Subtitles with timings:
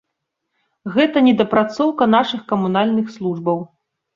[0.95, 3.65] Гэта недапрацоўка нашых камунальных службаў.